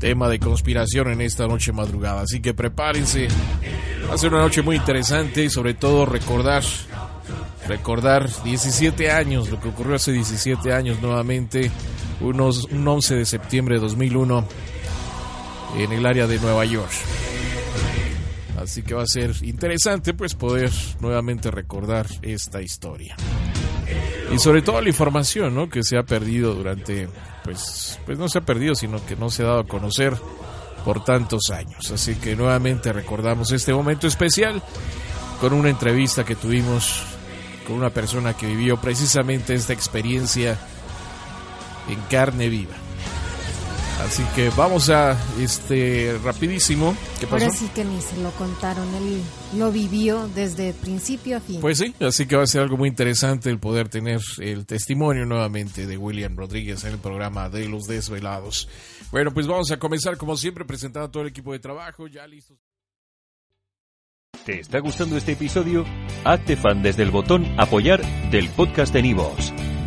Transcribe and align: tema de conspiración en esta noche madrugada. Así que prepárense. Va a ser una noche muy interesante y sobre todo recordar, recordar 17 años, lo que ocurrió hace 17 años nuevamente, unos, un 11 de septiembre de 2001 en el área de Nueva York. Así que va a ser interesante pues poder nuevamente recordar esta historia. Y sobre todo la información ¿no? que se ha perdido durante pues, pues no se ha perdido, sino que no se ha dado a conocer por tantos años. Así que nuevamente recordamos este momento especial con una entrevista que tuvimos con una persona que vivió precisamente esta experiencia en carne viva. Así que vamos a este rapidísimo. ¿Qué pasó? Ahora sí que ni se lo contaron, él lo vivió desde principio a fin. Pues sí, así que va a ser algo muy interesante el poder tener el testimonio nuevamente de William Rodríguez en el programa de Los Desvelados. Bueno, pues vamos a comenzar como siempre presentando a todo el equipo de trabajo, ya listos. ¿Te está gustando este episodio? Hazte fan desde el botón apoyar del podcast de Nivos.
tema 0.00 0.28
de 0.28 0.40
conspiración 0.40 1.12
en 1.12 1.20
esta 1.20 1.46
noche 1.46 1.72
madrugada. 1.72 2.22
Así 2.22 2.40
que 2.40 2.54
prepárense. 2.54 3.28
Va 4.08 4.14
a 4.14 4.18
ser 4.18 4.32
una 4.32 4.42
noche 4.42 4.62
muy 4.62 4.74
interesante 4.74 5.44
y 5.44 5.50
sobre 5.50 5.74
todo 5.74 6.06
recordar, 6.06 6.64
recordar 7.68 8.28
17 8.42 9.12
años, 9.12 9.48
lo 9.50 9.60
que 9.60 9.68
ocurrió 9.68 9.94
hace 9.94 10.10
17 10.10 10.72
años 10.72 11.00
nuevamente, 11.00 11.70
unos, 12.20 12.64
un 12.64 12.88
11 12.88 13.14
de 13.14 13.24
septiembre 13.26 13.76
de 13.76 13.82
2001 13.82 14.48
en 15.76 15.92
el 15.92 16.04
área 16.04 16.26
de 16.26 16.40
Nueva 16.40 16.64
York. 16.64 16.90
Así 18.58 18.82
que 18.82 18.94
va 18.94 19.02
a 19.02 19.06
ser 19.06 19.32
interesante 19.42 20.12
pues 20.14 20.34
poder 20.34 20.70
nuevamente 21.00 21.50
recordar 21.50 22.06
esta 22.22 22.60
historia. 22.60 23.16
Y 24.32 24.38
sobre 24.38 24.62
todo 24.62 24.80
la 24.80 24.88
información 24.88 25.54
¿no? 25.54 25.68
que 25.68 25.82
se 25.82 25.96
ha 25.96 26.02
perdido 26.04 26.54
durante 26.54 27.08
pues, 27.50 27.98
pues 28.06 28.16
no 28.16 28.28
se 28.28 28.38
ha 28.38 28.42
perdido, 28.42 28.76
sino 28.76 29.04
que 29.04 29.16
no 29.16 29.28
se 29.28 29.42
ha 29.42 29.46
dado 29.46 29.60
a 29.60 29.66
conocer 29.66 30.16
por 30.84 31.02
tantos 31.02 31.50
años. 31.52 31.90
Así 31.90 32.14
que 32.14 32.36
nuevamente 32.36 32.92
recordamos 32.92 33.50
este 33.50 33.74
momento 33.74 34.06
especial 34.06 34.62
con 35.40 35.52
una 35.52 35.68
entrevista 35.68 36.24
que 36.24 36.36
tuvimos 36.36 37.02
con 37.66 37.76
una 37.76 37.90
persona 37.90 38.34
que 38.34 38.46
vivió 38.46 38.80
precisamente 38.80 39.54
esta 39.54 39.72
experiencia 39.72 40.56
en 41.88 42.00
carne 42.02 42.48
viva. 42.48 42.76
Así 44.04 44.22
que 44.34 44.50
vamos 44.50 44.90
a 44.90 45.16
este 45.38 46.18
rapidísimo. 46.24 46.96
¿Qué 47.18 47.26
pasó? 47.26 47.44
Ahora 47.44 47.56
sí 47.56 47.68
que 47.74 47.84
ni 47.84 48.00
se 48.00 48.16
lo 48.20 48.30
contaron, 48.32 48.92
él 48.94 49.22
lo 49.56 49.70
vivió 49.70 50.28
desde 50.28 50.72
principio 50.72 51.36
a 51.36 51.40
fin. 51.40 51.60
Pues 51.60 51.78
sí, 51.78 51.94
así 52.00 52.26
que 52.26 52.36
va 52.36 52.42
a 52.42 52.46
ser 52.46 52.62
algo 52.62 52.76
muy 52.76 52.88
interesante 52.88 53.50
el 53.50 53.58
poder 53.58 53.88
tener 53.88 54.20
el 54.38 54.66
testimonio 54.66 55.26
nuevamente 55.26 55.86
de 55.86 55.96
William 55.96 56.36
Rodríguez 56.36 56.84
en 56.84 56.92
el 56.92 56.98
programa 56.98 57.48
de 57.48 57.68
Los 57.68 57.86
Desvelados. 57.86 58.68
Bueno, 59.10 59.32
pues 59.32 59.46
vamos 59.46 59.70
a 59.70 59.78
comenzar 59.78 60.16
como 60.16 60.36
siempre 60.36 60.64
presentando 60.64 61.08
a 61.08 61.10
todo 61.10 61.22
el 61.22 61.28
equipo 61.28 61.52
de 61.52 61.58
trabajo, 61.58 62.06
ya 62.06 62.26
listos. 62.26 62.58
¿Te 64.44 64.60
está 64.60 64.78
gustando 64.78 65.16
este 65.16 65.32
episodio? 65.32 65.84
Hazte 66.24 66.56
fan 66.56 66.82
desde 66.82 67.02
el 67.02 67.10
botón 67.10 67.46
apoyar 67.58 68.00
del 68.30 68.48
podcast 68.50 68.92
de 68.92 69.02
Nivos. 69.02 69.52